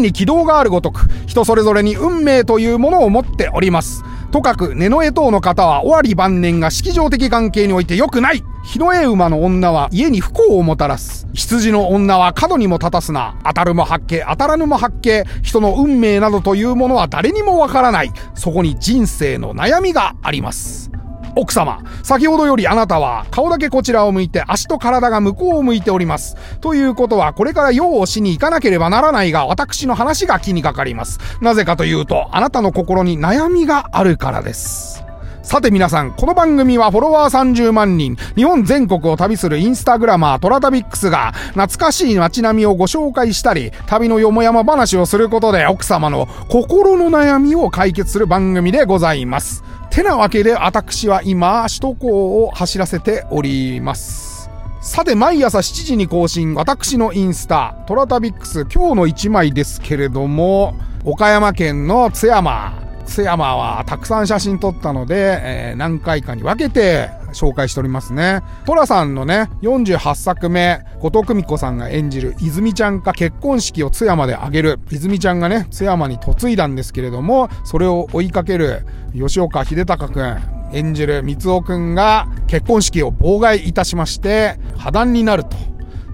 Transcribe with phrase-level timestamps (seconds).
[0.00, 4.04] に軌道があるごとく、人それぞれに運命というものを持っております。
[4.30, 11.26] とかく、根の絵等の方は、尾張晩年が式場的関係において良くない日の絵馬の女は家に不幸をもたらす。
[11.32, 13.36] 羊の女は角にも立たすな。
[13.44, 15.24] 当たるも発見、当たらぬも発見。
[15.42, 18.12] 人の運命などというものは誰にもわからない。
[18.34, 20.90] そこに人生の悩みがあります。
[21.40, 26.36] 奥様、先ほどよりあなたは顔だけこちらを向いて足と体が向こうを向いております。
[26.60, 31.18] ということはこれから用をしに行かなければならないが私の話が気にかかります。
[31.40, 35.02] なぜかというとあなたの心に悩みがあるからです。
[35.42, 49.64] さて皆さん、この番組はフォロワー30万人、日本全国を旅するインスタグラマートラタビックスが、懐かしい街並みをご紹介したり、旅のよもやま話をすることで奥様の心の悩みを解決する番組でございます。
[49.90, 54.48] てなわけで私は今、首都高を走らせております。
[54.80, 60.74] さて、毎朝7時に更新、私のインスタ、トラタビックス、今日の1枚ですけれども、
[61.04, 62.72] 岡山県の津山、
[63.06, 68.42] 津山はたくさん写真撮ったので、えー、何回かに分けて紹介しておりますね。
[68.66, 74.80] トラさんのね、48作目、後藤久美子さんが演じる泉ちゃんか結婚式を津山で挙げる。
[74.90, 80.38] 泉ちゃんがね、津山に嫁いだんですけれども、それを追いかける吉岡秀隆くん、
[80.72, 85.56] 演じる三尾くんが結婚式を妨害いたしまして、破談になると。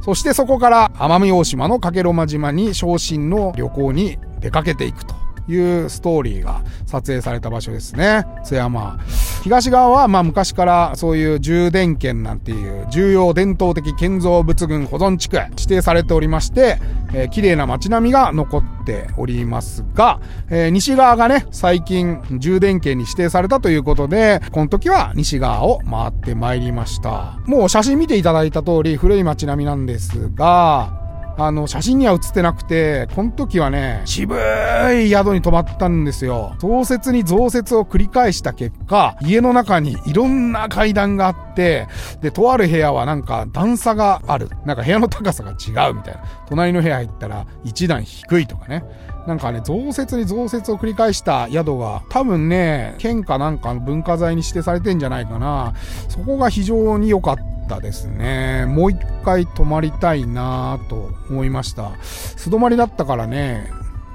[0.03, 5.26] そしてそこから奄美大島の加計呂麻島に昇進の旅行に出かけていくと。
[5.49, 8.25] いうストーリーが撮影された場所ですね。
[8.45, 8.99] 津山。
[9.43, 16.79] 東側は、まあ昔からそういう充電圏なんていう重要伝統的建造物群保存地区指定されておりまして、
[17.15, 27.39] えー、綺麗な街並みが残っておりますが、えー、西側がね、最近充電圏に指定されたということで、この時は西側を回ってまいりました。
[27.47, 31.06] もう写真見ていただいた通り古い街並みなんですが、
[31.39, 36.55] あの、写真には写ってなくて、この時はね、渋い宿に泊まったんですよ。
[36.59, 41.89] 増設に増設を繰り返した結果、家の中にいろんな階段があって、
[42.23, 44.49] で、とある部屋はなんか段差がある。
[44.65, 46.25] なんか部屋の高さが違うみたいな。
[46.49, 48.85] 隣の部屋入ったら一段低いとかね。
[49.27, 55.75] なんかね、増設に増設を繰り返した宿が、多分ね、県かなんかの文化財に指定されてんじゃないかな。
[56.09, 58.67] そこが非常に良かったたですね。
[58.67, 61.93] もう一回泊まりたいなと思いました。
[62.03, 63.71] 素泊まりだったからね、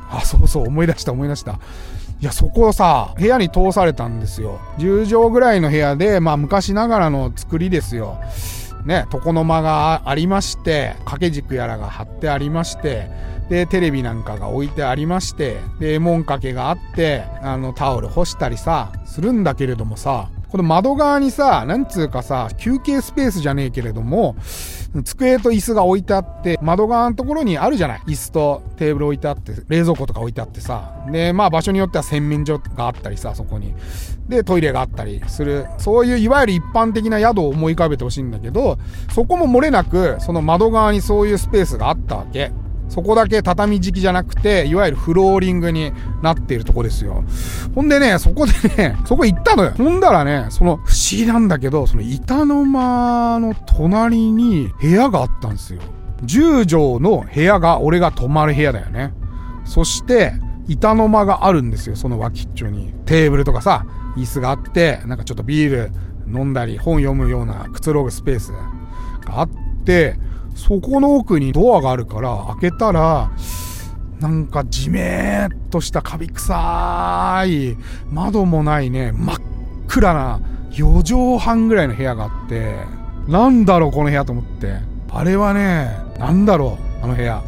[0.09, 1.59] あ、そうそう、思い出した思い出した。
[2.19, 4.59] いや、そこをさ、部屋に通されたんですよ。
[4.77, 8.19] 10畳ぐらいの部屋で、まあ昔ながらの作りですよ。
[8.85, 13.09] ね、床の間がありまして、掛け軸やらが貼ってありまして、
[13.49, 24.35] で、テレビなんかが置いてありまして、で、門掛けがあって、あの、タオル干したりさ、するんだけれどもさ、この窓側にさ、なんつうかさ、休憩スペースじゃねえけれども、
[25.05, 30.93] 机と椅子が置いてあって、窓側のところにあるじゃない椅子とテーブル置いてあって、冷蔵庫とか置いてあってさ。
[31.09, 33.73] で、まあ場所によっては洗面所があったりさ、そこに。
[34.27, 35.67] で、トイレがあったりする。
[35.77, 38.77] そういういわゆる一般的な宿を思い浮かべてほしいんだけど、
[39.13, 42.51] そこも漏れなく、その窓側にそういうスペースがあったわけ。
[42.91, 47.23] そこだけ畳敷きじゃなくて、いわゆるフローリングになっているとこですよ。
[47.73, 49.71] ほんでね、そこでね、 そこ行ったのよ。
[49.77, 55.79] ほんだらね、その不思議なんだけど、その板の間の隣に部屋があったんですよ。
[56.25, 59.13] 10畳の部屋が俺が泊まる部屋だよね。
[59.63, 60.33] そして、
[60.67, 62.93] 板の間があるんですよ、その脇っちょに。
[63.05, 63.85] テーブルとかさ、
[64.17, 65.91] 椅子があって、なんかちょっとビール
[66.27, 69.49] 飲んだり、本読むようなくつろぐスペースがあっ
[69.85, 70.17] て、
[70.55, 73.31] そこの奥にドアがあるから開けたら、
[74.19, 77.77] なんかじめーっとしたカビ臭い、
[78.11, 79.37] 窓もないね、真っ
[79.87, 80.39] 暗な
[80.71, 82.75] 4畳半ぐらいの部屋があって、
[83.27, 84.75] なんだろうこの部屋と思って。
[85.13, 87.43] あれはね、なんだろうあの部屋。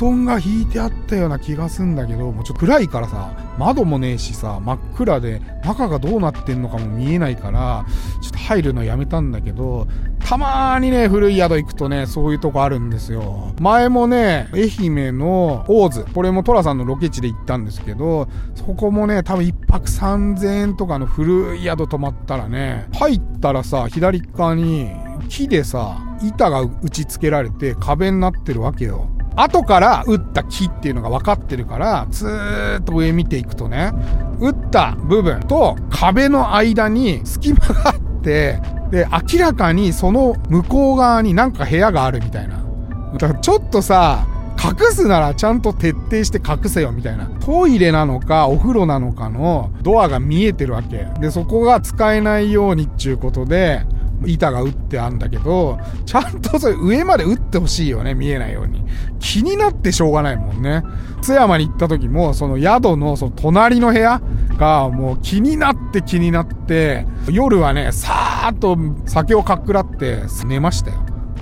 [0.00, 7.84] 布団が引いてあったような気がすんだけど、もうちょっと暗いからさ、窓もねえしさ、真っ暗で、中がどうなってんのかも見えないから、
[8.22, 9.86] ちょっと入るのやめたんだけど、
[10.18, 13.52] たまーにね、古い宿行くとね、そういうとこあるんですよ。
[13.60, 24.92] 前もね、愛媛の大津、これもトラさんのロケ地で行ったんですけど、そこもね、多分一泊3000円とかの古い宿泊まったらね、入ったらさ、左側に
[25.28, 29.09] 木でさ、板が打ち付けられて壁になってるわけよ。
[29.36, 33.92] 後から打った木っていうのが分かってるから、ずーっと上見ていくとね、
[34.40, 38.60] 打った部分と壁の間に隙間があって、
[38.90, 42.64] で、明らかにその向こう側になんか部屋があるみたいな。
[43.18, 44.26] だからちょっとさ、
[44.62, 47.26] 隠すならちゃんと徹底して隠せよみたいな。
[47.40, 51.06] トイレなのかお風呂なのかのドアが見えてるわけ。
[51.18, 53.86] で、そこが使えないようにっていうことで、
[54.26, 58.84] 板が打ってあんだけど、ちゃんとそれ上まで打ってほしいよね、見えないように。
[59.18, 60.82] 気になってしょうがないもんね。
[61.22, 64.20] 津山に行った時も、その宿のその隣の部屋
[64.58, 68.76] がもう気になって気になって、夜はね、さーっと
[69.06, 70.98] 酒をかっくらって寝ましたよ。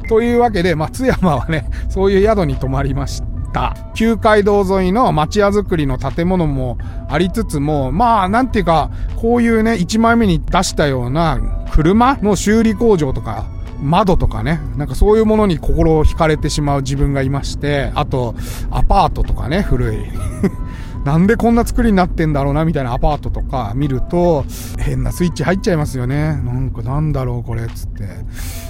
[0.09, 3.23] というわけで、ま、津山はね、そういう宿に泊まりまし
[3.53, 3.77] た。
[3.95, 6.79] 旧街道沿いの町屋造りの建物も
[7.09, 11.39] ありつつも、まあ、なんていうか、こういうね、1枚目に出したような
[11.73, 13.47] 車の修理工場とか、
[13.81, 18.35] 窓とかね、なんかそういうものに心を惹かれてしまう自分がいまして、あと、
[18.71, 19.99] アパートとかね、古い。
[21.05, 24.45] なんでこんな作りになってんだろうな、みたいなアパートとか見ると、
[24.79, 26.41] 変なスイッチ入っちゃいますよね。
[26.45, 28.05] なんかなんだろう、これ、つって。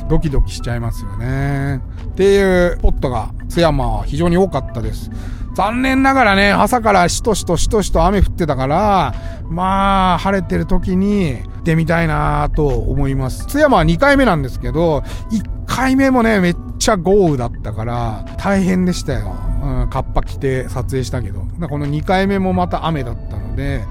[0.08, 1.76] ドキドキしちゃいますよね。
[1.76, 5.10] っていうポットが津山は非常に多かったです。
[5.54, 9.14] 残念ながらね、朝からしとしとしとしと雨降ってたから、
[9.48, 13.46] まあ、晴れてる時にってみたいなと思います。
[13.46, 14.98] 津山は2回目なんですけど、
[15.30, 19.34] 1回目もね、めっちゃ豪雨だったから、大変でしたよ。
[19.62, 21.40] うん、カッパ着て撮影したけど。
[21.68, 23.84] この2回目もまた雨だったので、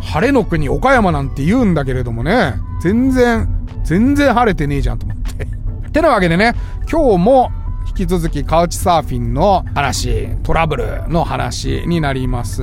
[0.00, 3.48] 晴れの国岡山なんて言うんだけれどもね、全然、
[3.84, 5.44] 全然晴れてねえじゃんと思って。
[5.44, 6.54] ってなわけでね、
[6.90, 7.52] 今日も
[7.94, 12.62] 引き続きカウチサーフィンの話、トラブルの話になります。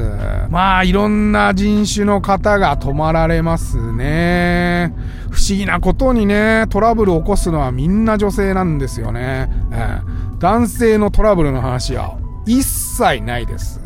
[0.50, 4.92] まあ、いろんな人種の方が泊まられますね。
[5.30, 9.52] 不思議なことにね、トラブルを起こすのはみんな女性なんですよね。
[9.72, 10.00] え
[10.40, 12.18] 男性のトラブルの話は
[12.48, 13.80] 一切ないです。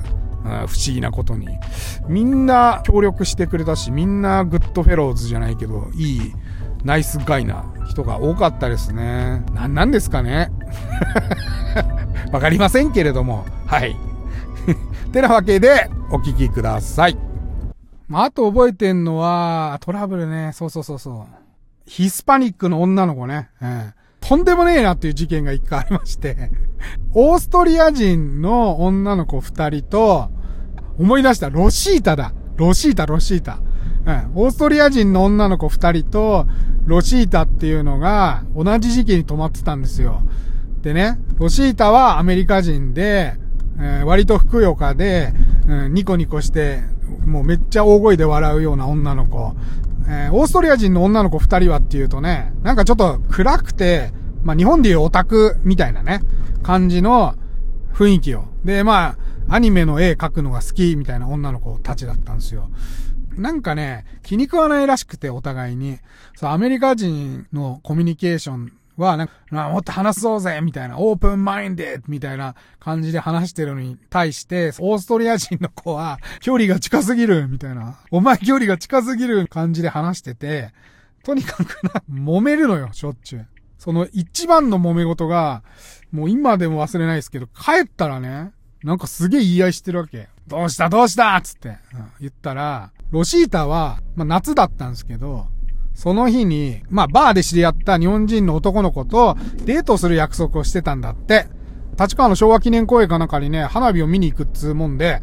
[0.44, 1.50] 不思議なことに。
[2.08, 6.34] みんな協力してくれたし、みんなグッドフェローズじゃないけど、いい、
[6.84, 9.44] ナイスガイな人が多かったですね。
[9.54, 10.52] 何なんですかね
[12.32, 13.46] わかりませんけれども。
[13.66, 13.96] はい。
[15.12, 17.18] てなわけで、お聞きください。
[18.08, 20.52] まあ、あと覚えてんのは、トラブルね。
[20.54, 21.36] そうそうそうそう。
[21.86, 23.50] ヒスパニックの女の子ね。
[23.62, 23.94] うん
[24.26, 26.50] とんでもねえなっていう事件が一回ありまして
[27.14, 30.30] オーストリア人の女の子二人と、
[30.98, 32.34] 思い出した、ロシータだ。
[32.56, 33.60] ロシータ、ロシータ。
[34.06, 34.32] うん。
[34.36, 36.46] オーストリア人の女の子二人と、
[36.86, 40.22] ロシータっていうのが、同じ時期に泊まってたんですよ。
[40.82, 43.36] でね、ロシータはアメリカ人で、
[43.80, 45.34] えー、割とふくよかで、
[45.68, 46.82] うん、ニコニコして、
[47.26, 49.56] もうめっちゃ大声で笑うような女の子。
[50.08, 54.12] えー、オーストリア人の女の子二人はっていうとね、なんかちょっと暗くて、
[54.44, 56.20] まあ日本でいうオタクみたいなね、
[56.62, 57.36] 感じの
[57.94, 58.46] 雰囲気を。
[58.66, 59.16] で、ま
[59.48, 62.70] あ、アニメの絵描くのが好きみたいな女の子たちだったんですよ。
[63.38, 66.00] なんかね、気に食わないらしくて、お互いに。
[66.36, 69.34] そう、アメリカ人のコミュニケーションは、なんか、
[69.70, 80.74] もっと話そうぜみたいな、オープンマインデーみたいな感じで話してるのに対して、オーストリア人の子は、距離が近すぎるみたいな、お前距離が近すぎる感じで話してて、
[81.24, 83.48] とにかくな、揉めるのよ、しょっちゅう。
[83.80, 85.64] その一番の揉め事が、
[86.12, 88.52] もう今でも忘れないですけど、帰ったらね、
[88.84, 90.30] なんかすげえ言い合いしてるわけ。
[90.48, 91.78] どうしたどうしたつって、うん、
[92.20, 95.46] 言ったら、ロシータは、まあ夏だったんですけど、
[95.94, 101.46] その日に、まあ、バーで知り合った日本人の男の子とデートする約束をしてたんだって。
[102.00, 105.22] 立川の昭和記念公園かなんかにね、花火を見に行くっつうもんで、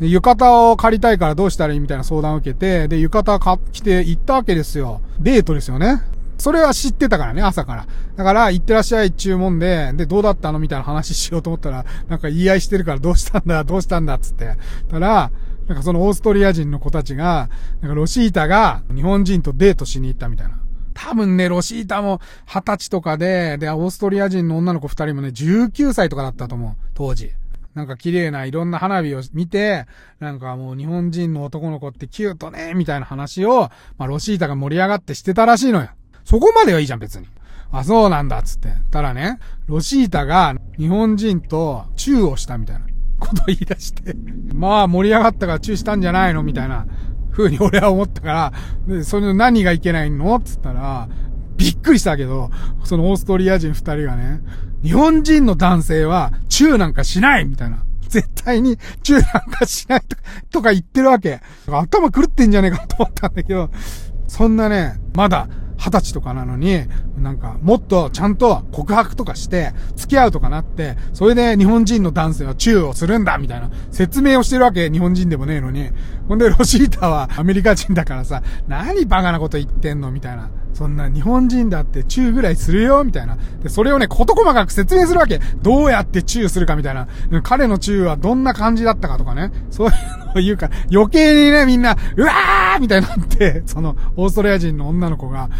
[0.00, 5.02] 浴衣を借りたいからどうしたらいいみたいな相談を受けて、で、浴衣買って行ったわけですよ。
[5.18, 6.00] デートですよね。
[6.38, 7.86] それは知ってたからね、朝から。
[8.16, 14.56] だから、行ってらっしゃい注文で、で、どうだったのみたいな話しようと思ったら、なんか言い合いしてるからどうしたんだ、どうしたんだっ、つって。
[14.88, 15.30] たら、
[15.70, 17.48] なんかそのオーストリア人の子たちが、
[17.80, 20.58] なんかロシータが日本人とデートしに行ったみたいな。
[20.94, 27.30] 多分ね、ロシータも二十歳とかで、で、オーストリア人の女の子二人もね、19歳とかだったと思う、当時。
[27.74, 29.86] なんか綺麗ないろんな花火を見て、
[30.18, 35.90] なんかもう日本人の男の子ってキュートね、みたいな話を、まあロシータが盛り上がってしてたらしいのよ。
[36.24, 37.28] そこまではいいじゃん、別に。
[37.70, 38.70] あ、そうなんだ、つって。
[38.90, 42.86] たらね、ロシータが日本人とチューをしたみたいな。
[43.20, 44.14] こと言い出して
[44.52, 46.42] まあ盛り上がったからチューしたんじゃないの？
[46.42, 46.86] みたいな
[47.30, 48.52] 風に俺は思ったから、
[48.88, 50.40] で、それの何がいけないの？
[50.40, 51.08] つったら、
[51.56, 52.50] びっくりしたけど、
[52.84, 54.40] そのオーストリア人二人がね、
[54.82, 57.84] 日本人の男性はチューなんかしないみたいな。
[58.08, 61.40] 絶対にチューなんかしないとか、とか言ってるわけ。
[61.68, 63.70] 頭狂ってんじゃねえかと思ったんだけど、
[64.26, 65.48] そんなね、まだ
[65.80, 66.82] 二十歳とかなのに、
[67.16, 75.88] なんか、もっとちゃんと告白とかして、付き合うとかなって、それで日本人の男性はチューをするんだみたいな説明をしてるわけ、日本人でもねえのに。
[76.28, 80.50] ほんで、ロシータはアメリカ人だからさ、何バカなこと言ってんのみたいな。
[80.72, 83.36] そんな日本人だってチューぐらいするよ、みたいな。
[83.62, 85.40] で、それをね、事細かく説明するわけ。
[85.62, 87.08] どうやってチューするかみたいな。
[87.42, 89.52] 彼のチューはどんな感じだったかとかね。
[89.70, 89.94] そういう
[90.26, 95.50] のを言うか、余計にね、みんな、うわーみたいになって、その、オーストラリア人の女の子が、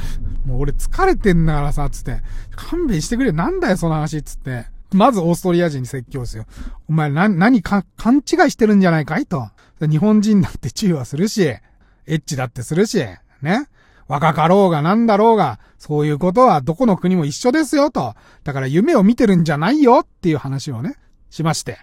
[0.46, 2.22] もう俺疲れてんだからさ、つって、
[2.56, 3.32] 勘弁してくれ。
[3.32, 4.66] なんだよ、その話、つって。
[4.92, 6.46] まずオーストリア人に説教ですよ。
[6.88, 9.26] お前な、何か、勘違いしてるんじゃないかい？
[9.26, 9.48] と。
[9.80, 11.60] 日本人だってチューはするし、エ
[12.08, 13.04] ッチだってするし、
[13.42, 13.68] ね。
[14.10, 18.14] 若かろうがなんだろうが、そういうことはどこの国も一緒ですよと。
[18.42, 20.96] だから夢を見てるんじゃないよっていう話をね、
[21.30, 21.78] しまして。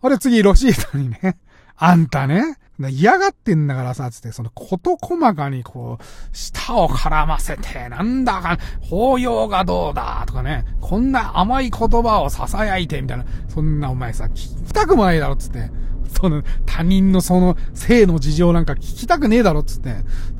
[0.00, 1.36] あれ次、ロシータにね、
[1.74, 15.68] あんたね、嫌がってんだからさ、つって、その、こと細かにこう、舌を絡ませて、なんだか、法要がどうだ、とかね、こんな甘い言葉を囁いて、みたいな、そんなお前さ、聞きたくもないだろ、つって。
[16.08, 19.96] その、他人のその、性の事情なんか聞きたくねえだろっ、つって。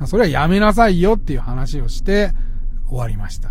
[0.07, 2.33] それはやめなさいよっていう話をして、
[2.89, 3.51] 終わりました。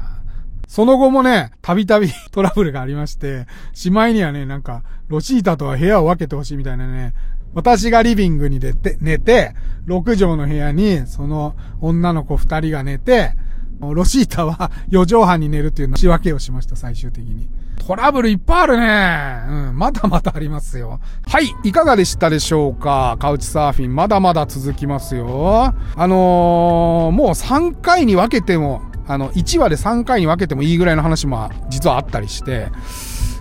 [0.68, 7.14] その後もね、たびたび トラブルがありまして、しまいにはね、なんか、ロシータとは部屋を分けてほしいみたいなね、
[7.54, 9.56] 私がリビングに出て、寝て、
[9.88, 13.34] 6畳の部屋に、その女の子2人が寝て、
[13.80, 17.48] ロシータは4畳半に寝るっていう仕分けをしました、最終的に。
[17.78, 19.68] トラブルいっぱいあるね。
[19.70, 21.00] うん、まだまだありますよ。
[21.28, 23.18] はい、いかがでしたでしょうか？
[23.20, 25.74] カウチサーフィン、まだまだ続きますよ。
[25.96, 32.70] あのー、もう3回に分けても、あの、1話で3回に分けてもいいぐらいの話も実はあったりして、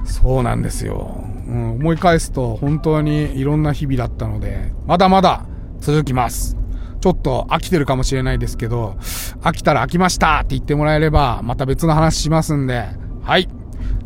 [0.04, 1.24] そうなんですよ。
[1.46, 5.46] うん、思い返すと本当にいろんな日々だったので、まだまだ
[5.80, 6.56] 続きます。
[7.00, 8.96] ちょっと飽きてるかもしれないですけど、
[9.42, 12.86] 飽きたら飽きましたって言ってもらえれば、また別の話しますんで、
[13.22, 13.48] はい。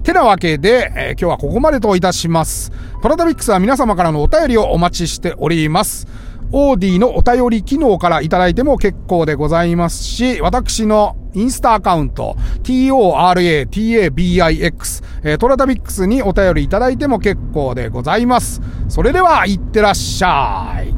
[0.09, 2.73] てなわけで、えー、今日はここまでといたします。
[3.03, 6.07] トラタビックスは皆様からのお便りをお待ちしております。
[6.51, 18.63] オーディのお便り機能からいただいても結構でございますし、私のインスタアカウント、toratabix、えー、トラタビックスにお便りいただいても結構でございます。
[18.89, 20.98] それでは、いってらっしゃい。